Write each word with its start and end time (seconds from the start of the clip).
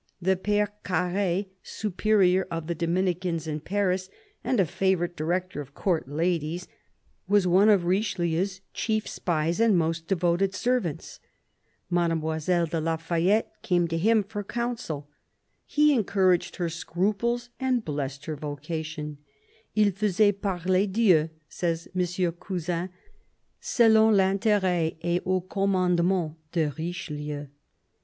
The 0.19 0.35
Pere 0.35 0.69
Carre, 0.83 1.45
Superior 1.61 2.47
of 2.49 2.65
the 2.65 2.73
Dominicans 2.73 3.45
in 3.45 3.59
Paris 3.59 4.09
and 4.43 4.59
a 4.59 4.65
favourite 4.65 5.15
director 5.15 5.61
of 5.61 5.75
Court 5.75 6.09
ladies, 6.09 6.67
was 7.27 7.45
one 7.45 7.69
of 7.69 7.85
Richelieu's 7.85 8.61
chief 8.73 9.07
spies 9.07 9.59
and 9.59 9.77
most 9.77 10.07
devoted 10.07 10.55
servants. 10.55 11.19
Mademoiselle 11.91 12.65
de 12.65 12.81
la 12.81 12.97
Fayette 12.97 13.51
came 13.61 13.87
to 13.89 13.95
him 13.99 14.23
for 14.23 14.43
counsel. 14.43 15.07
He 15.67 15.93
encouraged 15.93 16.55
her 16.55 16.67
scruples 16.67 17.51
and 17.59 17.85
blessed 17.85 18.25
her 18.25 18.35
vocation:" 18.35 19.19
II 19.77 19.91
faisait 19.91 20.41
parler 20.41 20.87
Dieu," 20.87 21.29
says 21.47 21.87
M. 21.95 22.31
Cousin," 22.39 22.89
selon 23.59 24.19
I'interet 24.19 24.97
et 25.03 25.21
au 25.27 25.41
commandement 25.41 26.35
de 26.53 26.71
Richelieu." 26.75 27.45